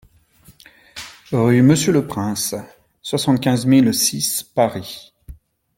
[1.31, 2.55] Rue Monsieur le Prince,
[3.03, 5.13] soixante-quinze mille six Paris